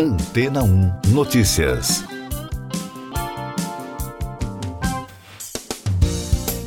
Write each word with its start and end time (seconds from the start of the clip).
Antena 0.00 0.62
1 0.62 0.92
Notícias. 1.08 2.04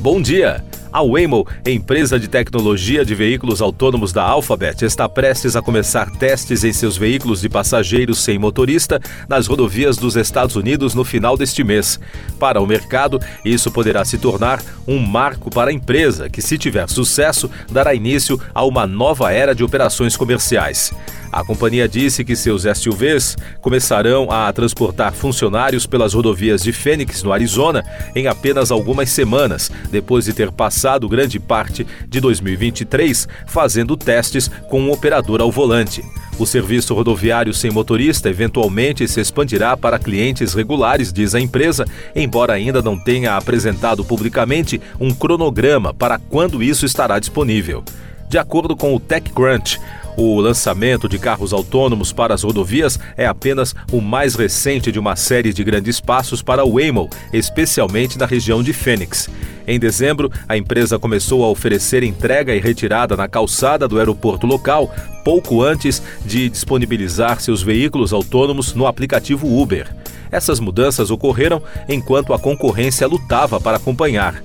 Bom 0.02 0.22
dia! 0.22 0.62
A 0.92 1.02
Waymo, 1.02 1.48
empresa 1.66 2.20
de 2.20 2.28
tecnologia 2.28 3.06
de 3.06 3.16
veículos 3.16 3.62
autônomos 3.62 4.12
da 4.12 4.22
Alphabet, 4.22 4.84
está 4.84 5.08
prestes 5.08 5.56
a 5.56 5.62
começar 5.62 6.12
testes 6.12 6.66
em 6.66 6.74
seus 6.74 6.98
veículos 6.98 7.40
de 7.40 7.48
passageiros 7.48 8.20
sem 8.20 8.38
motorista 8.38 9.00
nas 9.30 9.48
rodovias 9.48 9.96
dos 9.96 10.18
Estados 10.18 10.58
Unidos 10.58 10.94
no 10.94 11.06
final 11.06 11.38
deste 11.38 11.64
mês. 11.64 11.98
Para 12.38 12.60
o 12.60 12.68
mercado, 12.68 13.18
isso 13.46 13.72
poderá 13.72 14.04
se 14.04 14.18
tornar 14.18 14.62
um 14.86 15.00
marco 15.00 15.50
para 15.50 15.70
a 15.70 15.74
empresa, 15.74 16.30
que, 16.30 16.42
se 16.42 16.58
tiver 16.58 16.90
sucesso, 16.90 17.50
dará 17.72 17.96
início 17.96 18.38
a 18.54 18.66
uma 18.66 18.86
nova 18.86 19.32
era 19.32 19.56
de 19.56 19.64
operações 19.64 20.18
comerciais. 20.18 20.94
A 21.32 21.46
companhia 21.46 21.88
disse 21.88 22.26
que 22.26 22.36
seus 22.36 22.64
SUVs 22.64 23.38
começarão 23.62 24.30
a 24.30 24.52
transportar 24.52 25.14
funcionários 25.14 25.88
pelas 25.88 26.14
rodovias 26.14 26.62
de 26.62 26.74
Phoenix, 26.74 27.24
no 27.24 27.32
Arizona, 27.32 27.86
em 28.14 28.28
apenas 28.28 28.70
algumas 28.70 29.10
semanas, 29.10 29.72
depois 29.90 30.26
de 30.26 30.34
ter 30.34 30.52
passado 30.52 31.08
grande 31.08 31.40
parte 31.40 31.88
de 32.08 32.20
2023 32.20 33.30
fazendo 33.48 33.96
testes 33.96 34.52
com 34.70 34.82
um 34.82 34.92
operador 34.92 35.42
ao 35.42 35.52
volante. 35.52 36.04
O 36.38 36.46
serviço 36.46 36.94
rodoviário 36.94 37.54
sem 37.54 37.72
motorista 37.72 38.30
eventualmente 38.30 39.08
se 39.08 39.22
expandirá 39.22 39.78
para 39.78 40.00
clientes 40.00 40.54
regulares, 40.54 41.14
diz 41.14 41.34
a 41.34 41.40
empresa, 41.40 41.86
embora 42.16 42.54
ainda 42.54 42.82
não 42.82 42.98
tenha 42.98 43.38
apresentado 43.38 44.04
publicamente 44.04 44.82
um 45.00 45.14
cronograma 45.14 45.94
para 45.94 46.18
quando 46.18 46.62
isso 46.64 46.86
estará 46.86 47.20
disponível. 47.20 47.84
De 48.28 48.38
acordo 48.38 48.78
com 48.78 48.96
o 48.96 49.00
TechCrunch, 49.00 49.78
o 50.18 50.40
lançamento 50.40 51.08
de 51.08 51.18
carros 51.18 51.54
autônomos 51.54 52.12
para 52.12 52.34
as 52.34 52.44
rodovias 52.44 53.00
é 53.18 53.26
apenas 53.26 53.74
o 53.92 54.02
mais 54.02 54.36
recente 54.36 54.92
de 54.92 55.00
uma 55.00 55.16
série 55.16 55.54
de 55.54 55.64
grandes 55.64 56.00
passos 56.00 56.42
para 56.42 56.64
o 56.64 56.74
Waymo, 56.74 57.10
especialmente 57.32 58.18
na 58.18 58.26
região 58.26 58.62
de 58.62 58.74
Phoenix. 58.74 59.30
Em 59.68 59.80
dezembro, 59.80 60.32
a 60.50 60.58
empresa 60.58 61.00
começou 61.00 61.46
a 61.46 61.50
oferecer 61.50 62.04
entrega 62.04 62.54
e 62.56 62.60
retirada 62.60 63.16
na 63.16 63.28
calçada 63.28 63.88
do 63.88 64.00
aeroporto 64.00 64.48
local, 64.48 64.94
pouco 65.24 65.62
antes 65.62 66.02
de 66.26 66.50
disponibilizar 66.50 67.40
seus 67.40 67.62
veículos 67.62 68.12
autônomos 68.12 68.74
no 68.74 68.88
aplicativo 68.88 69.48
Uber. 69.62 69.88
Essas 70.32 70.60
mudanças 70.60 71.12
ocorreram 71.12 71.62
enquanto 71.88 72.34
a 72.34 72.40
concorrência 72.40 73.08
lutava 73.08 73.60
para 73.60 73.78
acompanhar. 73.78 74.42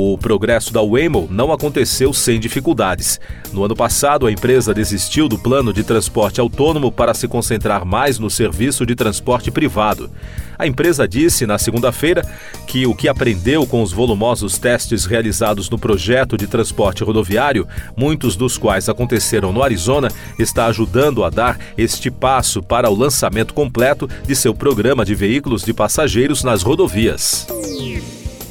O 0.00 0.16
progresso 0.16 0.72
da 0.72 0.80
Waymo 0.80 1.26
não 1.28 1.50
aconteceu 1.50 2.12
sem 2.12 2.38
dificuldades. 2.38 3.20
No 3.52 3.64
ano 3.64 3.74
passado, 3.74 4.28
a 4.28 4.30
empresa 4.30 4.72
desistiu 4.72 5.28
do 5.28 5.36
plano 5.36 5.72
de 5.72 5.82
transporte 5.82 6.40
autônomo 6.40 6.92
para 6.92 7.12
se 7.12 7.26
concentrar 7.26 7.84
mais 7.84 8.16
no 8.16 8.30
serviço 8.30 8.86
de 8.86 8.94
transporte 8.94 9.50
privado. 9.50 10.08
A 10.56 10.68
empresa 10.68 11.06
disse 11.08 11.46
na 11.46 11.58
segunda-feira 11.58 12.22
que 12.64 12.86
o 12.86 12.94
que 12.94 13.08
aprendeu 13.08 13.66
com 13.66 13.82
os 13.82 13.92
volumosos 13.92 14.56
testes 14.56 15.04
realizados 15.04 15.68
no 15.68 15.76
projeto 15.76 16.36
de 16.36 16.46
transporte 16.46 17.02
rodoviário, 17.02 17.66
muitos 17.96 18.36
dos 18.36 18.56
quais 18.56 18.88
aconteceram 18.88 19.52
no 19.52 19.64
Arizona, 19.64 20.12
está 20.38 20.66
ajudando 20.66 21.24
a 21.24 21.30
dar 21.30 21.58
este 21.76 22.08
passo 22.08 22.62
para 22.62 22.88
o 22.88 22.94
lançamento 22.94 23.52
completo 23.52 24.08
de 24.24 24.36
seu 24.36 24.54
programa 24.54 25.04
de 25.04 25.16
veículos 25.16 25.64
de 25.64 25.74
passageiros 25.74 26.44
nas 26.44 26.62
rodovias. 26.62 27.48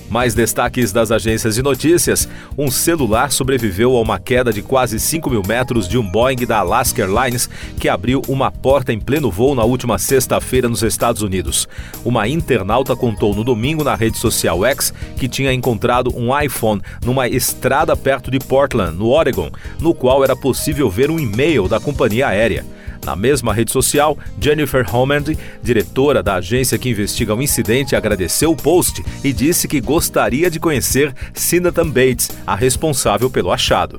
Mais 0.10 0.34
destaques 0.34 0.92
das 0.92 1.12
agências 1.12 1.56
de 1.56 1.62
notícias: 1.62 2.28
um 2.58 2.72
celular 2.72 3.32
sobreviveu 3.32 3.96
a 3.98 4.02
uma 4.02 4.20
queda 4.20 4.54
de 4.54 4.62
quase 4.62 5.00
5 5.00 5.30
mil 5.30 5.44
metros 5.46 5.88
de 5.88 5.98
um 5.98 6.04
Boeing 6.04 6.46
da 6.46 6.60
Alaska 6.60 7.02
Airlines 7.02 7.50
que 7.80 7.90
abriu 7.90 8.22
uma 8.28 8.50
porta 8.50 8.94
em 8.94 9.00
pleno 9.00 9.30
voo 9.30 9.54
na 9.54 9.64
última 9.64 9.98
sexta-feira 9.98 10.70
nos 10.70 10.82
Estados 10.82 11.22
Unidos. 11.22 11.68
Uma 12.06 12.28
internauta 12.28 12.96
contou 12.96 13.36
no 13.36 13.44
domingo 13.44 13.84
na 13.84 13.96
rede 13.96 14.18
social 14.18 14.66
X 14.66 14.94
que 15.18 15.28
tinha 15.28 15.54
encontrado 15.54 16.16
um 16.16 16.38
iPhone 16.40 16.82
numa 17.04 17.28
estrada 17.28 17.96
perto 17.96 18.32
de 18.32 18.40
Portland, 18.40 18.98
no 18.98 19.10
Oregon, 19.10 19.52
no 19.80 19.94
qual 19.94 20.24
era 20.24 20.36
possível 20.36 20.90
ver 20.90 21.12
um 21.12 21.20
e-mail 21.20 21.68
da 21.68 21.80
companhia 21.80 22.28
aérea. 22.28 22.66
Na 23.08 23.16
mesma 23.16 23.54
rede 23.54 23.72
social, 23.72 24.18
Jennifer 24.38 24.86
Hammond, 24.94 25.38
diretora 25.64 26.22
da 26.22 26.36
agência 26.36 26.78
que 26.78 26.90
investiga 26.90 27.34
o 27.34 27.42
incidente, 27.42 27.96
agradeceu 27.96 28.52
o 28.52 28.56
post 28.56 29.02
e 29.24 29.32
disse 29.32 29.66
que 29.66 29.80
gostaria 29.80 30.52
de 30.52 30.60
conhecer 30.60 31.16
Sinatan 31.34 31.88
Bates, 31.88 32.30
a 32.46 32.54
responsável 32.54 33.30
pelo 33.30 33.50
achado. 33.50 33.98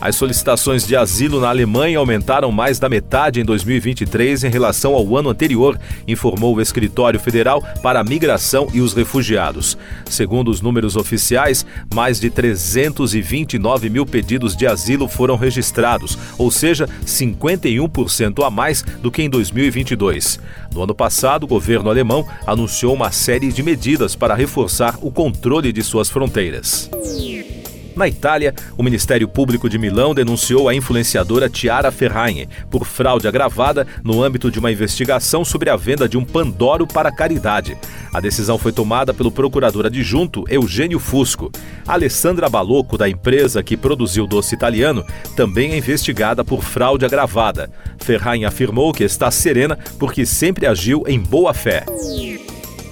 As 0.00 0.16
solicitações 0.16 0.86
de 0.86 0.96
asilo 0.96 1.40
na 1.40 1.50
Alemanha 1.50 1.98
aumentaram 1.98 2.50
mais 2.50 2.78
da 2.78 2.88
metade 2.88 3.38
em 3.38 3.44
2023 3.44 4.44
em 4.44 4.50
relação 4.50 4.94
ao 4.94 5.14
ano 5.14 5.28
anterior, 5.28 5.78
informou 6.08 6.56
o 6.56 6.60
Escritório 6.60 7.20
Federal 7.20 7.62
para 7.82 8.00
a 8.00 8.04
Migração 8.04 8.68
e 8.72 8.80
os 8.80 8.94
Refugiados. 8.94 9.76
Segundo 10.08 10.50
os 10.50 10.62
números 10.62 10.96
oficiais, 10.96 11.66
mais 11.94 12.18
de 12.18 12.30
329 12.30 13.90
mil 13.90 14.06
pedidos 14.06 14.56
de 14.56 14.66
asilo 14.66 15.06
foram 15.06 15.36
registrados, 15.36 16.16
ou 16.38 16.50
seja, 16.50 16.88
51% 17.04 18.42
a 18.42 18.50
mais 18.50 18.82
do 18.82 19.10
que 19.10 19.22
em 19.22 19.28
2022. 19.28 20.40
No 20.74 20.82
ano 20.82 20.94
passado, 20.94 21.44
o 21.44 21.48
governo 21.48 21.90
alemão 21.90 22.26
anunciou 22.46 22.94
uma 22.94 23.12
série 23.12 23.52
de 23.52 23.62
medidas 23.62 24.16
para 24.16 24.34
reforçar 24.34 24.98
o 25.02 25.10
controle 25.10 25.72
de 25.72 25.82
suas 25.82 26.08
fronteiras. 26.08 26.88
Na 27.96 28.06
Itália, 28.06 28.54
o 28.78 28.82
Ministério 28.82 29.28
Público 29.28 29.68
de 29.68 29.78
Milão 29.78 30.14
denunciou 30.14 30.68
a 30.68 30.74
influenciadora 30.74 31.50
Chiara 31.52 31.90
Ferragni 31.90 32.48
por 32.70 32.86
fraude 32.86 33.26
agravada 33.26 33.86
no 34.02 34.22
âmbito 34.22 34.50
de 34.50 34.58
uma 34.58 34.70
investigação 34.70 35.44
sobre 35.44 35.68
a 35.68 35.76
venda 35.76 36.08
de 36.08 36.16
um 36.16 36.24
Pandoro 36.24 36.86
para 36.86 37.10
caridade. 37.10 37.76
A 38.12 38.20
decisão 38.20 38.58
foi 38.58 38.72
tomada 38.72 39.12
pelo 39.12 39.30
procurador 39.30 39.86
adjunto 39.86 40.44
Eugênio 40.48 40.98
Fusco. 40.98 41.50
Alessandra 41.86 42.48
Balocco, 42.48 42.96
da 42.96 43.08
empresa 43.08 43.62
que 43.62 43.76
produziu 43.76 44.24
o 44.24 44.26
doce 44.26 44.54
italiano, 44.54 45.04
também 45.36 45.72
é 45.72 45.78
investigada 45.78 46.44
por 46.44 46.62
fraude 46.62 47.04
agravada. 47.04 47.70
Ferragni 47.98 48.44
afirmou 48.44 48.92
que 48.92 49.04
está 49.04 49.30
serena 49.30 49.78
porque 49.98 50.24
sempre 50.24 50.66
agiu 50.66 51.04
em 51.06 51.18
boa 51.18 51.52
fé. 51.52 51.84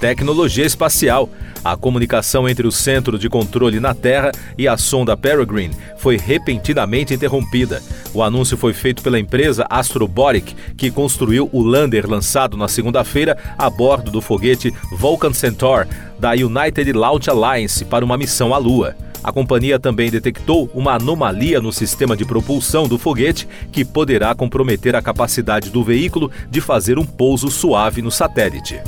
Tecnologia 0.00 0.64
espacial. 0.64 1.28
A 1.64 1.76
comunicação 1.76 2.48
entre 2.48 2.66
o 2.66 2.72
Centro 2.72 3.18
de 3.18 3.28
Controle 3.28 3.80
na 3.80 3.94
Terra 3.94 4.32
e 4.56 4.68
a 4.68 4.76
sonda 4.76 5.16
Peregrine 5.16 5.74
foi 5.96 6.16
repentinamente 6.16 7.12
interrompida. 7.12 7.82
O 8.14 8.22
anúncio 8.22 8.56
foi 8.56 8.72
feito 8.72 9.02
pela 9.02 9.18
empresa 9.18 9.66
Astrobotic, 9.68 10.54
que 10.76 10.90
construiu 10.90 11.48
o 11.52 11.62
lander 11.62 12.08
lançado 12.08 12.56
na 12.56 12.68
segunda-feira 12.68 13.36
a 13.58 13.68
bordo 13.68 14.10
do 14.10 14.20
foguete 14.20 14.72
Vulcan 14.92 15.32
Centaur 15.32 15.86
da 16.18 16.32
United 16.32 16.92
Launch 16.92 17.28
Alliance 17.28 17.84
para 17.84 18.04
uma 18.04 18.16
missão 18.16 18.54
à 18.54 18.58
Lua. 18.58 18.96
A 19.22 19.32
companhia 19.32 19.78
também 19.78 20.10
detectou 20.10 20.70
uma 20.72 20.94
anomalia 20.94 21.60
no 21.60 21.72
sistema 21.72 22.16
de 22.16 22.24
propulsão 22.24 22.86
do 22.86 22.98
foguete 22.98 23.48
que 23.72 23.84
poderá 23.84 24.34
comprometer 24.34 24.94
a 24.94 25.02
capacidade 25.02 25.70
do 25.70 25.82
veículo 25.82 26.30
de 26.48 26.60
fazer 26.60 26.98
um 26.98 27.04
pouso 27.04 27.50
suave 27.50 28.00
no 28.00 28.10
satélite. 28.10 28.80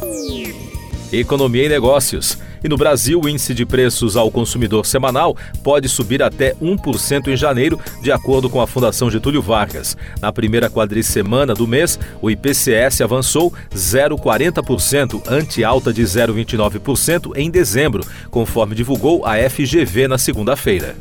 Economia 1.12 1.65
e 1.65 1.69
negócios. 1.69 2.38
E 2.62 2.69
no 2.69 2.76
Brasil, 2.76 3.21
o 3.21 3.28
índice 3.28 3.54
de 3.54 3.66
preços 3.66 4.16
ao 4.16 4.31
consumidor 4.31 4.87
semanal 4.87 5.37
pode 5.62 5.88
subir 5.88 6.22
até 6.22 6.54
1% 6.54 7.28
em 7.28 7.37
janeiro, 7.37 7.81
de 8.03 8.12
acordo 8.12 8.48
com 8.48 8.60
a 8.60 8.66
Fundação 8.66 9.10
Getúlio 9.10 9.43
Vargas. 9.43 9.97
Na 10.20 10.32
primeira 10.32 10.70
quadricemana 10.70 11.54
do 11.54 11.66
mês, 11.66 11.99
o 12.20 12.31
IPCS 12.31 13.00
avançou 13.00 13.53
0,40%, 13.75 15.22
ante 15.26 15.65
alta 15.65 15.93
de 15.93 16.03
0,29% 16.03 17.32
em 17.34 17.50
dezembro, 17.50 18.04
conforme 18.31 18.75
divulgou 18.75 19.26
a 19.26 19.37
FGV 19.49 20.06
na 20.06 20.19
segunda-feira. 20.19 20.97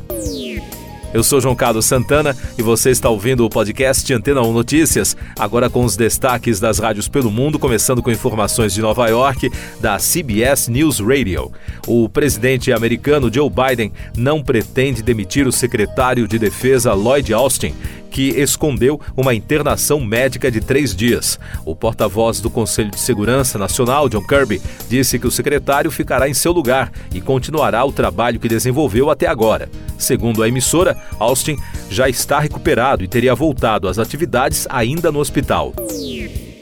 Eu 1.12 1.24
sou 1.24 1.40
João 1.40 1.56
Carlos 1.56 1.86
Santana 1.86 2.36
e 2.56 2.62
você 2.62 2.90
está 2.90 3.08
ouvindo 3.08 3.44
o 3.44 3.50
podcast 3.50 4.14
Antena 4.14 4.42
1 4.42 4.52
Notícias, 4.52 5.16
agora 5.36 5.68
com 5.68 5.84
os 5.84 5.96
destaques 5.96 6.60
das 6.60 6.78
rádios 6.78 7.08
pelo 7.08 7.32
mundo, 7.32 7.58
começando 7.58 8.00
com 8.00 8.12
informações 8.12 8.72
de 8.72 8.80
Nova 8.80 9.08
York, 9.08 9.50
da 9.80 9.98
CBS 9.98 10.68
News 10.68 11.00
Radio. 11.00 11.50
O 11.84 12.08
presidente 12.08 12.72
americano 12.72 13.32
Joe 13.32 13.50
Biden 13.50 13.92
não 14.16 14.40
pretende 14.40 15.02
demitir 15.02 15.48
o 15.48 15.52
secretário 15.52 16.28
de 16.28 16.38
Defesa 16.38 16.92
Lloyd 16.92 17.34
Austin 17.34 17.74
que 18.10 18.30
escondeu 18.30 19.00
uma 19.16 19.34
internação 19.34 20.00
médica 20.00 20.50
de 20.50 20.60
três 20.60 20.94
dias. 20.94 21.38
O 21.64 21.74
porta-voz 21.74 22.40
do 22.40 22.50
Conselho 22.50 22.90
de 22.90 22.98
Segurança 22.98 23.58
Nacional, 23.58 24.08
John 24.08 24.26
Kirby, 24.26 24.60
disse 24.88 25.18
que 25.18 25.26
o 25.26 25.30
secretário 25.30 25.90
ficará 25.90 26.28
em 26.28 26.34
seu 26.34 26.52
lugar 26.52 26.92
e 27.14 27.20
continuará 27.20 27.84
o 27.84 27.92
trabalho 27.92 28.40
que 28.40 28.48
desenvolveu 28.48 29.10
até 29.10 29.26
agora. 29.26 29.68
Segundo 29.96 30.42
a 30.42 30.48
emissora, 30.48 30.96
Austin 31.18 31.56
já 31.88 32.08
está 32.08 32.40
recuperado 32.40 33.04
e 33.04 33.08
teria 33.08 33.34
voltado 33.34 33.88
às 33.88 33.98
atividades 33.98 34.66
ainda 34.70 35.12
no 35.12 35.20
hospital. 35.20 35.72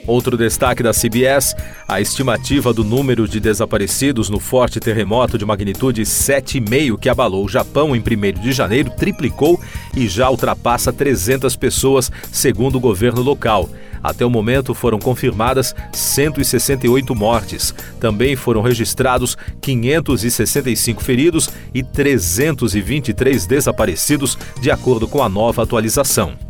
Outro 0.08 0.38
destaque 0.38 0.82
da 0.82 0.90
CBS: 0.90 1.54
a 1.86 2.00
estimativa 2.00 2.72
do 2.72 2.82
número 2.82 3.28
de 3.28 3.38
desaparecidos 3.38 4.30
no 4.30 4.40
forte 4.40 4.80
terremoto 4.80 5.36
de 5.36 5.44
magnitude 5.44 6.00
7,5 6.00 6.98
que 6.98 7.10
abalou 7.10 7.44
o 7.44 7.48
Japão 7.48 7.94
em 7.94 8.00
1 8.00 8.40
de 8.40 8.50
janeiro 8.50 8.90
triplicou 8.96 9.60
e 9.94 10.08
já 10.08 10.30
ultrapassa 10.30 10.90
300 10.94 11.54
pessoas, 11.56 12.10
segundo 12.32 12.76
o 12.76 12.80
governo 12.80 13.20
local. 13.20 13.68
Até 14.02 14.24
o 14.24 14.30
momento 14.30 14.72
foram 14.72 14.98
confirmadas 14.98 15.74
168 15.92 17.14
mortes. 17.14 17.74
Também 18.00 18.34
foram 18.34 18.62
registrados 18.62 19.36
565 19.60 21.02
feridos 21.02 21.50
e 21.74 21.82
323 21.82 23.44
desaparecidos, 23.44 24.38
de 24.58 24.70
acordo 24.70 25.06
com 25.06 25.22
a 25.22 25.28
nova 25.28 25.62
atualização. 25.62 26.47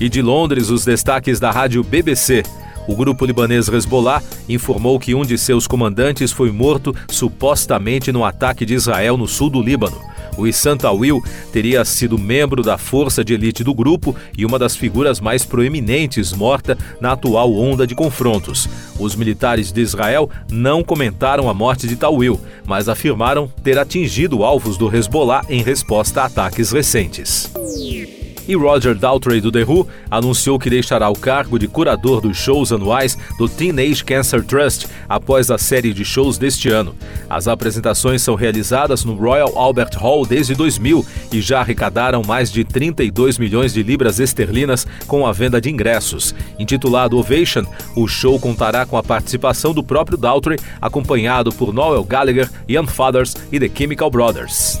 E 0.00 0.08
de 0.08 0.22
Londres, 0.22 0.70
os 0.70 0.82
destaques 0.82 1.38
da 1.38 1.50
rádio 1.50 1.84
BBC. 1.84 2.42
O 2.88 2.96
grupo 2.96 3.26
libanês 3.26 3.68
Hezbollah 3.68 4.22
informou 4.48 4.98
que 4.98 5.14
um 5.14 5.26
de 5.26 5.36
seus 5.36 5.66
comandantes 5.66 6.32
foi 6.32 6.50
morto 6.50 6.96
supostamente 7.10 8.10
no 8.10 8.24
ataque 8.24 8.64
de 8.64 8.72
Israel 8.72 9.18
no 9.18 9.28
sul 9.28 9.50
do 9.50 9.62
Líbano. 9.62 10.00
O 10.38 10.46
Issam 10.46 10.76
Tawil 10.76 11.22
teria 11.52 11.84
sido 11.84 12.18
membro 12.18 12.62
da 12.62 12.78
força 12.78 13.22
de 13.22 13.34
elite 13.34 13.62
do 13.62 13.74
grupo 13.74 14.16
e 14.36 14.46
uma 14.46 14.58
das 14.58 14.74
figuras 14.74 15.20
mais 15.20 15.44
proeminentes 15.44 16.32
morta 16.32 16.78
na 16.98 17.12
atual 17.12 17.52
onda 17.54 17.86
de 17.86 17.94
confrontos. 17.94 18.66
Os 18.98 19.14
militares 19.14 19.70
de 19.70 19.82
Israel 19.82 20.30
não 20.50 20.82
comentaram 20.82 21.50
a 21.50 21.52
morte 21.52 21.86
de 21.86 21.94
Tawil, 21.94 22.40
mas 22.64 22.88
afirmaram 22.88 23.52
ter 23.62 23.78
atingido 23.78 24.44
alvos 24.44 24.78
do 24.78 24.94
Hezbollah 24.94 25.44
em 25.50 25.62
resposta 25.62 26.22
a 26.22 26.24
ataques 26.24 26.72
recentes. 26.72 27.50
E 28.50 28.54
Roger 28.56 28.96
Daltrey 28.96 29.40
do 29.40 29.52
The 29.52 29.62
Who 29.62 29.86
anunciou 30.10 30.58
que 30.58 30.68
deixará 30.68 31.08
o 31.08 31.14
cargo 31.16 31.56
de 31.56 31.68
curador 31.68 32.20
dos 32.20 32.36
shows 32.36 32.72
anuais 32.72 33.16
do 33.38 33.48
Teenage 33.48 34.02
Cancer 34.02 34.44
Trust 34.44 34.88
após 35.08 35.52
a 35.52 35.56
série 35.56 35.94
de 35.94 36.04
shows 36.04 36.36
deste 36.36 36.68
ano. 36.68 36.92
As 37.28 37.46
apresentações 37.46 38.22
são 38.22 38.34
realizadas 38.34 39.04
no 39.04 39.14
Royal 39.14 39.56
Albert 39.56 39.96
Hall 39.96 40.26
desde 40.26 40.56
2000 40.56 41.06
e 41.30 41.40
já 41.40 41.60
arrecadaram 41.60 42.24
mais 42.26 42.50
de 42.50 42.64
32 42.64 43.38
milhões 43.38 43.72
de 43.72 43.84
libras 43.84 44.18
esterlinas 44.18 44.84
com 45.06 45.24
a 45.24 45.30
venda 45.30 45.60
de 45.60 45.70
ingressos. 45.70 46.34
Intitulado 46.58 47.16
Ovation, 47.16 47.62
o 47.94 48.08
show 48.08 48.36
contará 48.40 48.84
com 48.84 48.96
a 48.96 49.02
participação 49.02 49.72
do 49.72 49.84
próprio 49.84 50.18
Daltrey, 50.18 50.58
acompanhado 50.80 51.52
por 51.52 51.72
Noel 51.72 52.02
Gallagher, 52.02 52.50
Ian 52.68 52.88
Fathers 52.88 53.36
e 53.52 53.60
The 53.60 53.70
Chemical 53.72 54.10
Brothers. 54.10 54.80